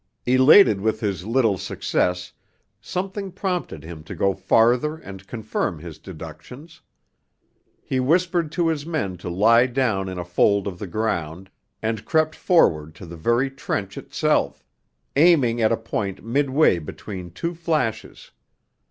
Elated 0.25 0.81
with 0.81 0.99
his 0.99 1.27
little 1.27 1.59
success, 1.59 2.33
something 2.81 3.31
prompted 3.31 3.83
him 3.83 4.01
to 4.05 4.15
go 4.15 4.33
farther 4.33 4.97
and 4.97 5.27
confirm 5.27 5.77
his 5.77 5.99
deductions. 5.99 6.81
He 7.83 7.99
whispered 7.99 8.51
to 8.53 8.69
his 8.69 8.83
men 8.83 9.15
to 9.17 9.29
lie 9.29 9.67
down 9.67 10.09
in 10.09 10.17
a 10.17 10.25
fold 10.25 10.65
of 10.65 10.79
the 10.79 10.87
ground, 10.87 11.51
and 11.83 12.03
crept 12.03 12.33
forward 12.35 12.95
to 12.95 13.05
the 13.05 13.15
very 13.15 13.51
trench 13.51 13.95
itself, 13.95 14.65
aiming 15.15 15.61
at 15.61 15.71
a 15.71 15.77
point 15.77 16.23
midway 16.25 16.79
between 16.79 17.29
two 17.29 17.53
flashes. 17.53 18.31